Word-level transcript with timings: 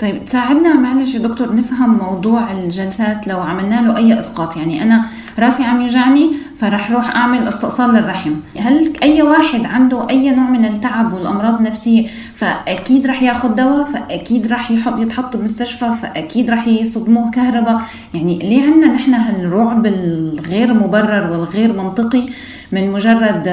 طيب 0.00 0.24
تساعدنا 0.24 0.74
معلش 0.74 1.14
يا 1.14 1.18
دكتور 1.18 1.56
نفهم 1.56 1.98
موضوع 1.98 2.52
الجلسات 2.52 3.28
لو 3.28 3.40
عملنا 3.40 3.80
له 3.80 3.96
أي 3.96 4.18
إسقاط. 4.18 4.56
يعني 4.56 4.82
أنا 4.82 5.04
راسي 5.38 5.64
عم 5.64 5.80
يوجعني 5.82 6.30
فرح 6.58 6.90
روح 6.90 7.16
أعمل 7.16 7.48
استئصال 7.48 7.94
للرحم. 7.94 8.32
هل 8.58 8.92
أي 9.02 9.22
واحد 9.22 9.64
عنده 9.64 10.10
أي 10.10 10.30
نوع 10.30 10.50
من 10.50 10.64
التعب 10.64 11.12
والأمراض 11.12 11.54
النفسية 11.54 12.06
فأكيد 12.32 13.06
رح 13.06 13.22
ياخذ 13.22 13.54
دواء 13.54 13.84
فأكيد 13.84 14.46
رح 14.46 14.70
يحط 14.70 14.98
يتحط 14.98 15.36
بمستشفى 15.36 15.94
فأكيد 16.02 16.50
رح 16.50 16.68
يصدموه 16.68 17.30
كهرباء؟ 17.30 17.80
يعني 18.14 18.38
ليه 18.38 18.62
عندنا 18.62 18.92
نحن 18.92 19.14
هالرعب 19.14 19.86
الغير 19.86 20.74
مبرر 20.74 21.30
والغير 21.30 21.72
منطقي؟ 21.72 22.26
من 22.72 22.90
مجرد 22.90 23.48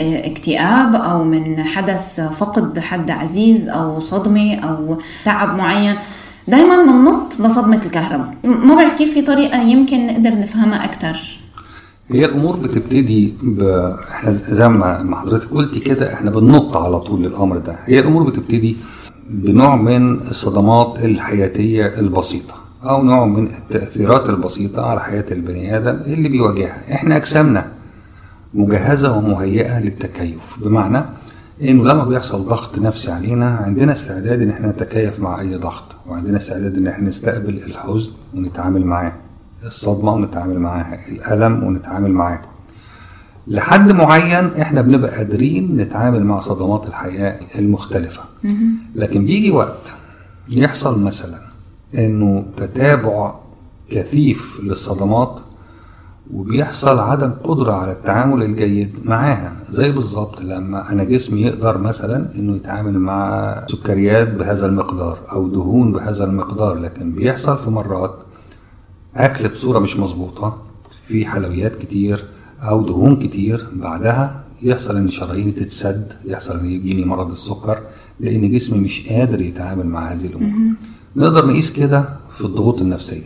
اكتئاب 0.00 0.94
أو 0.94 1.24
من 1.24 1.64
حدث 1.64 2.20
فقد 2.20 2.78
حد 2.78 3.10
عزيز 3.10 3.68
أو 3.68 4.00
صدمة 4.00 4.54
أو 4.54 4.98
تعب 5.24 5.56
معين 5.56 5.94
دائما 6.48 6.82
بننط 6.82 7.40
لصدمة 7.40 7.80
الكهرباء. 7.86 8.34
ما 8.44 8.74
بعرف 8.74 8.94
كيف 8.98 9.14
في 9.14 9.22
طريقة 9.22 9.62
يمكن 9.62 10.06
نقدر 10.06 10.30
نفهمها 10.40 10.84
أكثر 10.84 11.38
هي 12.10 12.24
الأمور 12.24 12.56
بتبتدي 12.56 13.34
ب... 13.42 13.62
إحنا 14.10 14.32
زي 14.32 14.68
ما 14.68 15.16
حضرتك 15.16 15.50
قلتي 15.50 15.80
كده 15.80 16.14
إحنا 16.14 16.30
بننط 16.30 16.76
على 16.76 17.00
طول 17.00 17.22
للأمر 17.22 17.56
ده. 17.58 17.78
هي 17.84 17.98
الأمور 18.00 18.22
بتبتدي 18.22 18.76
بنوع 19.30 19.76
من 19.76 20.20
الصدمات 20.20 21.04
الحياتية 21.04 21.86
البسيطة 21.86 22.54
أو 22.84 23.02
نوع 23.02 23.24
من 23.26 23.46
التأثيرات 23.46 24.28
البسيطة 24.28 24.86
على 24.86 25.00
حياة 25.00 25.24
البني 25.32 25.76
آدم 25.76 26.00
اللي 26.06 26.28
بيواجهها. 26.28 26.82
إحنا 26.92 27.16
أجسامنا 27.16 27.66
مجهزة 28.54 29.16
ومهيئة 29.18 29.80
للتكيف. 29.80 30.58
بمعنى 30.64 31.04
إنه 31.62 31.84
لما 31.84 32.04
بيحصل 32.04 32.44
ضغط 32.44 32.78
نفسي 32.78 33.10
علينا 33.12 33.56
عندنا 33.56 33.92
استعداد 33.92 34.42
إن 34.42 34.50
إحنا 34.50 34.68
نتكيف 34.68 35.20
مع 35.20 35.40
أي 35.40 35.54
ضغط 35.56 35.84
وعندنا 36.06 36.36
استعداد 36.36 36.76
إن 36.76 36.86
إحنا 36.86 37.08
نستقبل 37.08 37.56
الحزن 37.56 38.12
ونتعامل 38.34 38.84
معاه 38.86 39.12
الصدمة 39.64 40.12
ونتعامل 40.14 40.58
معاها 40.58 41.08
الألم 41.08 41.62
ونتعامل 41.64 42.10
معاه. 42.10 42.40
لحد 43.46 43.92
معين 43.92 44.50
إحنا 44.60 44.80
بنبقى 44.82 45.16
قادرين 45.16 45.76
نتعامل 45.76 46.24
مع 46.24 46.40
صدمات 46.40 46.86
الحياة 46.88 47.40
المختلفة. 47.58 48.22
لكن 48.94 49.24
بيجي 49.24 49.50
وقت 49.50 49.92
يحصل 50.48 51.02
مثلا 51.02 51.38
إنه 51.98 52.44
تتابع 52.56 53.34
كثيف 53.90 54.60
للصدمات 54.62 55.40
وبيحصل 56.34 56.98
عدم 56.98 57.30
قدرة 57.44 57.72
على 57.72 57.92
التعامل 57.92 58.42
الجيد 58.42 58.90
معاها. 59.04 59.56
زي 59.70 59.92
بالظبط 59.92 60.40
لما 60.42 60.92
أنا 60.92 61.04
جسمي 61.04 61.40
يقدر 61.42 61.78
مثلا 61.78 62.26
إنه 62.38 62.56
يتعامل 62.56 62.98
مع 62.98 63.54
سكريات 63.68 64.28
بهذا 64.34 64.66
المقدار 64.66 65.18
أو 65.32 65.48
دهون 65.48 65.92
بهذا 65.92 66.24
المقدار 66.24 66.74
لكن 66.78 67.12
بيحصل 67.12 67.58
في 67.58 67.70
مرات 67.70 68.14
أكل 69.16 69.48
بصورة 69.48 69.78
مش 69.78 69.96
مظبوطة 69.96 70.56
في 71.06 71.26
حلويات 71.26 71.76
كتير 71.76 72.24
أو 72.62 72.82
دهون 72.82 73.16
كتير 73.16 73.66
بعدها 73.72 74.44
يحصل 74.62 74.96
إن 74.96 75.10
شراييني 75.10 75.52
تتسد 75.52 76.12
يحصل 76.24 76.58
إن 76.58 76.66
يجيني 76.70 77.04
مرض 77.04 77.30
السكر 77.30 77.78
لأن 78.20 78.50
جسمي 78.50 78.78
مش 78.78 79.08
قادر 79.08 79.40
يتعامل 79.40 79.86
مع 79.86 80.12
هذه 80.12 80.26
الأمور. 80.26 80.52
نقدر 81.16 81.46
نقيس 81.46 81.72
كده 81.72 82.04
في 82.30 82.44
الضغوط 82.44 82.80
النفسية. 82.80 83.24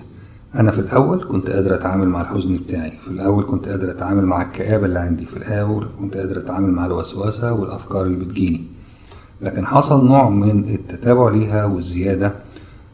أنا 0.55 0.70
في 0.70 0.78
الأول 0.78 1.25
كنت 1.28 1.50
قادر 1.50 1.75
أتعامل 1.75 2.08
مع 2.08 2.20
الحزن 2.20 2.56
بتاعي. 2.56 2.92
في 3.05 3.08
الأول 3.11 3.45
كنت 3.45 3.69
قادر 3.69 3.91
أتعامل 3.91 4.27
مع 4.27 4.42
الكآبة 4.42 4.86
اللي 4.86 4.98
عندي. 4.98 5.27
في 5.27 5.36
الأول 5.36 5.86
كنت 6.00 6.17
قادر 6.17 6.39
أتعامل 6.39 6.70
مع 6.70 6.86
الوسوسة 6.86 7.53
والأفكار 7.53 8.03
اللي 8.06 8.25
بتجيني. 8.25 8.61
لكن 9.42 9.67
حصل 9.67 10.06
نوع 10.06 10.28
من 10.28 10.64
التتابع 10.69 11.28
ليها 11.30 11.64
والزيادة 11.64 12.33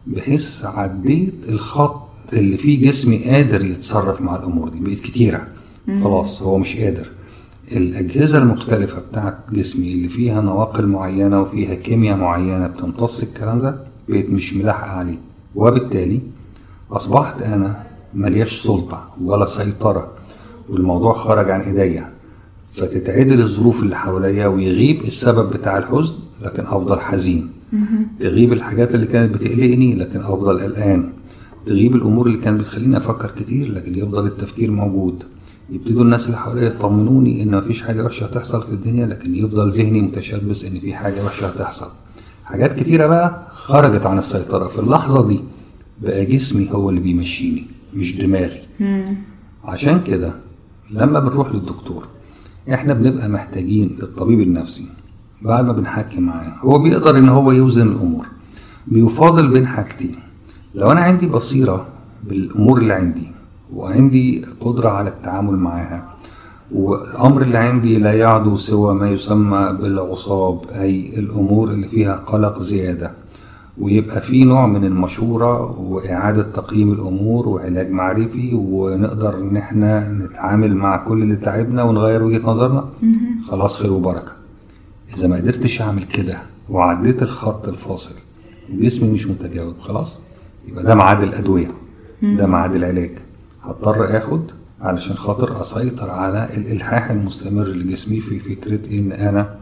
بحيث 0.06 0.64
عديت 0.64 1.34
الخط 1.48 2.08
اللي 2.32 2.56
فيه 2.56 2.88
جسمي 2.88 3.24
قادر 3.24 3.64
يتصرف 3.64 4.20
مع 4.20 4.36
الأمور 4.36 4.68
دي. 4.68 4.78
بقت 4.80 5.00
كتيرة. 5.00 5.46
خلاص 6.02 6.42
هو 6.42 6.58
مش 6.58 6.76
قادر. 6.76 7.10
الأجهزة 7.72 8.38
المختلفة 8.38 8.98
بتاعت 9.10 9.34
جسمي 9.52 9.92
اللي 9.92 10.08
فيها 10.08 10.40
نواقل 10.40 10.86
معينة 10.86 11.40
وفيها 11.42 11.74
كيمياء 11.74 12.16
معينة 12.16 12.66
بتمتص 12.66 13.22
الكلام 13.22 13.60
ده 13.60 13.76
بقت 14.08 14.24
مش 14.30 14.54
ملاحقة 14.54 14.90
عليه. 14.90 15.18
وبالتالي 15.54 16.20
أصبحت 16.92 17.42
أنا 17.42 17.82
ملياش 18.14 18.62
سلطة 18.62 19.08
ولا 19.24 19.46
سيطرة 19.46 20.12
والموضوع 20.68 21.14
خرج 21.14 21.50
عن 21.50 21.60
إيديا. 21.60 22.12
فتتعدل 22.72 23.40
الظروف 23.42 23.82
اللي 23.82 23.96
حواليا 23.96 24.46
ويغيب 24.46 25.02
السبب 25.02 25.50
بتاع 25.50 25.78
الحزن 25.78 26.14
لكن 26.42 26.62
أفضل 26.66 27.00
حزين. 27.00 27.50
تغيب 28.20 28.52
الحاجات 28.52 28.94
اللي 28.94 29.06
كانت 29.06 29.34
بتقلقني 29.34 29.94
لكن 29.94 30.20
أفضل 30.20 30.60
قلقان. 30.60 31.12
تغيب 31.66 31.94
الأمور 31.96 32.26
اللي 32.26 32.38
كانت 32.38 32.60
بتخليني 32.60 32.96
أفكر 32.96 33.30
كتير 33.30 33.72
لكن 33.72 33.94
يفضل 33.98 34.26
التفكير 34.26 34.70
موجود. 34.70 35.24
يبتدوا 35.70 36.02
الناس 36.04 36.26
اللي 36.26 36.38
حواليا 36.38 36.66
يطمنوني 36.68 37.42
إن 37.42 37.56
مفيش 37.56 37.82
حاجة 37.82 38.04
وحشة 38.04 38.24
هتحصل 38.24 38.62
في 38.62 38.72
الدنيا 38.72 39.06
لكن 39.06 39.34
يفضل 39.34 39.70
ذهني 39.70 40.02
متشبث 40.02 40.64
إن 40.64 40.80
في 40.80 40.94
حاجة 40.94 41.24
وحشة 41.24 41.46
هتحصل. 41.46 41.86
حاجات 42.44 42.78
كتيرة 42.80 43.06
بقى 43.06 43.46
خرجت 43.52 44.06
عن 44.06 44.18
السيطرة 44.18 44.68
في 44.68 44.78
اللحظة 44.78 45.26
دي. 45.28 45.40
بقى 46.02 46.24
جسمي 46.24 46.68
هو 46.72 46.90
اللي 46.90 47.00
بيمشيني 47.00 47.64
مش 47.94 48.16
دماغي. 48.16 48.60
عشان 49.64 50.00
كده 50.06 50.32
لما 50.90 51.20
بنروح 51.20 51.52
للدكتور 51.54 52.06
إحنا 52.72 52.94
بنبقى 52.94 53.28
محتاجين 53.28 53.96
للطبيب 54.00 54.40
النفسي. 54.40 54.86
بعد 55.42 55.64
ما 55.64 55.72
بنحكي 55.72 56.20
معاه 56.20 56.52
هو 56.60 56.78
بيقدر 56.78 57.18
إن 57.18 57.28
هو 57.28 57.52
يوزن 57.52 57.88
الأمور. 57.88 58.26
بيفاضل 58.86 59.48
بين 59.48 59.66
حاجتين. 59.66 60.12
لو 60.74 60.92
أنا 60.92 61.00
عندي 61.00 61.26
بصيرة 61.26 61.86
بالأمور 62.24 62.78
اللي 62.78 62.92
عندي 62.92 63.28
وعندي 63.74 64.42
قدرة 64.60 64.88
على 64.88 65.08
التعامل 65.10 65.56
معاها 65.56 66.14
والأمر 66.72 67.42
اللي 67.42 67.58
عندي 67.58 67.98
لا 67.98 68.12
يعدو 68.12 68.56
سوى 68.56 68.94
ما 68.94 69.10
يسمى 69.10 69.76
بالعصاب 69.80 70.60
أي 70.70 71.18
الأمور 71.18 71.70
اللي 71.70 71.88
فيها 71.88 72.16
قلق 72.16 72.58
زيادة 72.62 73.10
ويبقى 73.80 74.20
في 74.20 74.44
نوع 74.44 74.66
من 74.66 74.84
المشورة 74.84 75.80
وإعادة 75.80 76.42
تقييم 76.42 76.92
الأمور 76.92 77.48
وعلاج 77.48 77.90
معرفي 77.90 78.50
ونقدر 78.54 79.36
إن 79.38 79.56
إحنا 79.56 80.08
نتعامل 80.12 80.74
مع 80.74 80.96
كل 80.96 81.22
اللي 81.22 81.36
تعبنا 81.36 81.82
ونغير 81.82 82.22
وجهة 82.22 82.46
نظرنا. 82.46 82.84
خلاص 83.48 83.76
خير 83.76 83.92
وبركة. 83.92 84.32
إذا 85.16 85.28
ما 85.28 85.36
قدرتش 85.36 85.82
أعمل 85.82 86.04
كده 86.04 86.38
وعديت 86.70 87.22
الخط 87.22 87.68
الفاصل 87.68 88.14
وجسمي 88.74 89.10
مش 89.12 89.26
متجاوب 89.26 89.74
خلاص 89.80 90.20
يبقى 90.68 90.84
ده 90.84 90.94
ميعاد 90.94 91.22
الأدوية 91.22 91.70
ده 92.22 92.46
ميعاد 92.46 92.74
العلاج. 92.74 93.10
هضطر 93.62 94.16
آخد 94.18 94.40
علشان 94.80 95.16
خاطر 95.16 95.60
أسيطر 95.60 96.10
على 96.10 96.48
الإلحاح 96.56 97.10
المستمر 97.10 97.64
لجسمي 97.68 98.20
في 98.20 98.38
فكرة 98.38 98.98
إن 98.98 99.12
أنا 99.12 99.54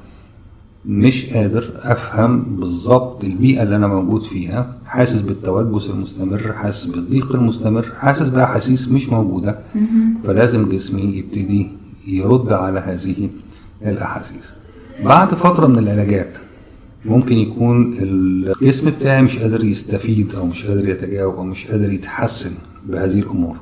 مش 0.89 1.33
قادر 1.35 1.65
أفهم 1.83 2.43
بالظبط 2.43 3.25
البيئة 3.25 3.63
اللي 3.63 3.77
أنا 3.77 3.87
موجود 3.87 4.23
فيها. 4.23 4.77
حاسس 4.85 5.21
بالتوجس 5.21 5.91
المستمر 5.91 6.53
حاسس 6.53 6.85
بالضيق 6.85 7.35
المستمر 7.35 7.87
حاسس 7.99 8.29
بأحاسيس 8.29 8.89
مش 8.89 9.09
موجودة. 9.09 9.59
فلازم 10.25 10.69
جسمي 10.69 11.03
يبتدي 11.03 11.69
يرد 12.07 12.53
على 12.53 12.81
هذه 12.81 13.29
الأحاسيس. 13.83 14.55
بعد 15.05 15.35
فترة 15.35 15.67
من 15.67 15.79
العلاجات 15.79 16.39
ممكن 17.05 17.37
يكون 17.37 17.93
الجسم 17.99 18.91
بتاعي 18.91 19.23
مش 19.23 19.39
قادر 19.39 19.65
يستفيد 19.65 20.35
أو 20.35 20.47
مش 20.47 20.67
قادر 20.67 20.89
يتجاوب 20.89 21.35
أو 21.37 21.45
مش 21.45 21.67
قادر 21.67 21.93
يتحسن 21.93 22.53
بهذه 22.89 23.19
الأمور. 23.19 23.57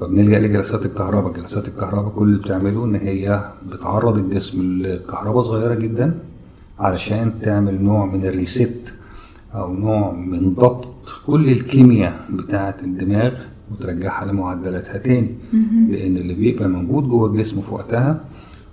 فبنلجأ 0.00 0.40
لجلسات 0.40 0.86
الكهرباء. 0.86 1.32
جلسات 1.32 1.68
الكهرباء 1.68 2.08
كل 2.10 2.28
اللي 2.28 2.38
بتعمله 2.38 2.84
إن 2.84 2.94
هي 2.94 3.44
بتعرض 3.72 4.18
الجسم 4.18 4.82
لكهرباء 4.82 5.42
صغيرة 5.42 5.74
جدا. 5.74 6.14
علشان 6.78 7.32
تعمل 7.42 7.82
نوع 7.84 8.06
من 8.06 8.24
الريست 8.24 8.94
أو 9.54 9.74
نوع 9.74 10.12
من 10.12 10.54
ضبط 10.54 10.88
كل 11.26 11.50
الكيمياء 11.50 12.26
بتاعة 12.30 12.76
الدماغ 12.82 13.32
وترجعها 13.72 14.24
لمعدلاتها 14.26 14.98
تاني. 14.98 15.30
لأن 15.90 16.16
اللي 16.16 16.34
بيبقى 16.34 16.68
موجود 16.68 17.08
جوه 17.08 17.30
الجسم 17.32 17.60
في 17.60 17.74
وقتها 17.74 18.24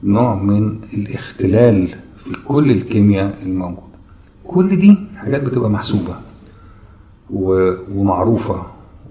نوع 0.03 0.35
من 0.35 0.79
الاختلال 0.93 1.87
في 2.23 2.31
كل 2.47 2.71
الكيمياء 2.71 3.37
الموجودة. 3.45 3.83
كل 4.43 4.75
دي 4.79 4.97
حاجات 5.15 5.43
بتبقى 5.43 5.69
محسوبة 5.69 6.15
ومعروفة 7.29 8.63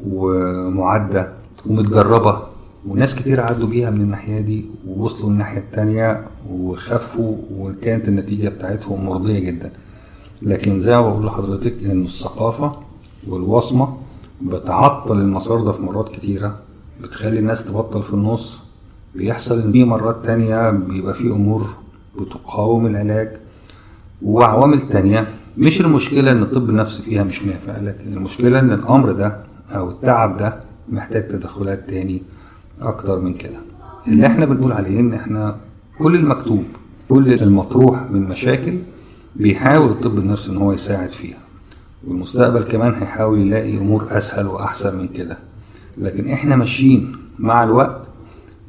ومعدة 0.07 1.33
ومتجربة. 1.67 2.43
وناس 2.89 3.15
كتير 3.15 3.41
عدوا 3.41 3.69
بيها 3.69 3.91
من 3.91 4.01
الناحية 4.01 4.41
دي 4.41 4.65
ووصلوا 4.87 5.31
الناحية 5.31 5.59
التانية 5.59 6.25
وخفوا 6.51 7.37
وكانت 7.59 8.09
النتيجة 8.09 8.49
بتاعتهم 8.49 9.07
مرضية 9.07 9.39
جدا. 9.41 9.73
لكن 10.43 10.81
زي 10.81 10.97
ما 10.97 11.11
بقول 11.11 11.27
لحضرتك 11.27 11.85
إن 11.85 12.05
الثقافة 12.05 12.73
والوصمة 13.29 13.97
بتعطل 14.43 15.21
المسار 15.21 15.61
ده 15.61 15.73
في 15.73 15.83
مرات 15.83 16.09
كتيرة 16.09 16.59
بتخلي 17.03 17.39
الناس 17.39 17.65
تبطل 17.65 18.03
في 18.03 18.13
النص. 18.15 18.61
بيحصل 19.15 19.61
إن 19.61 19.73
في 19.73 19.85
مرات 19.85 20.25
تانية 20.25 20.71
بيبقى 20.71 21.15
في 21.15 21.27
أمور 21.31 21.67
بتقاوم 22.21 22.87
العلاج. 22.87 23.29
وعوامل 24.23 24.81
تانية 24.89 25.29
مش 25.59 25.81
المشكلة 25.81 26.33
إن 26.33 26.43
الطب 26.43 26.71
النفسي 26.71 27.03
فيها 27.03 27.25
مش 27.25 27.43
نافع 27.45 27.77
لكن 27.79 28.13
المشكلة 28.13 28.59
إن 28.59 28.73
الأمر 28.73 29.13
ده 29.13 29.37
أو 29.71 29.91
التعب 29.91 30.37
ده 30.39 30.61
محتاج 30.89 31.29
تدخلات 31.29 31.89
تاني. 31.91 32.23
أكتر 32.89 33.21
من 33.21 33.35
كده. 33.35 33.57
اللي 34.09 34.27
إحنا 34.27 34.45
بنقول 34.47 34.73
عليه 34.73 35.01
إن 35.01 35.15
إحنا 35.15 35.57
كل 35.99 36.15
المكتوب 36.15 36.65
كل 37.09 37.33
المطروح 37.35 38.11
من 38.11 38.23
مشاكل 38.23 38.79
بيحاول 39.37 39.91
الطب 39.91 40.19
النفسي 40.19 40.51
إن 40.51 40.57
هو 40.57 40.73
يساعد 40.73 41.13
فيها. 41.13 41.39
والمستقبل 42.07 42.63
كمان 42.63 42.95
هيحاول 42.95 43.41
يلاقي 43.41 43.79
أمور 43.79 44.07
أسهل 44.11 44.47
وأحسن 44.47 44.99
من 44.99 45.09
كده. 45.09 45.39
لكن 45.99 46.29
إحنا 46.29 46.57
ماشيين 46.57 47.17
مع 47.39 47.65
الوقت. 47.65 48.01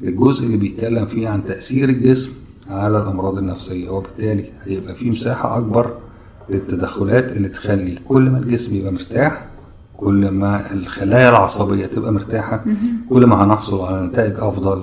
الجزء 0.02 0.46
اللي 0.46 0.56
بيتكلم 0.56 1.06
فيه 1.06 1.28
عن 1.28 1.44
تأثير 1.44 1.88
الجسم 1.88 2.32
على 2.70 2.98
الأمراض 2.98 3.38
النفسية 3.38 3.88
وبالتالي 3.90 4.44
هيبقى 4.64 4.94
في 4.94 5.10
مساحة 5.10 5.58
أكبر 5.58 5.92
للتدخلات 6.50 7.32
اللي 7.32 7.48
تخلي 7.48 7.98
كل 8.08 8.22
ما 8.30 8.38
الجسم 8.38 8.76
يبقى 8.76 8.92
مرتاح 8.92 9.46
كل 9.96 10.30
ما 10.30 10.72
الخلايا 10.72 11.28
العصبية 11.28 11.86
تبقى 11.86 12.12
مرتاحة 12.12 12.64
كل 13.10 13.26
ما 13.26 13.44
هنحصل 13.44 13.80
على 13.80 14.06
نتائج 14.06 14.34
أفضل 14.38 14.82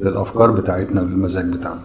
للأفكار 0.00 0.50
بتاعتنا 0.50 1.00
وللمزاج 1.02 1.44
بتاعنا. 1.56 1.80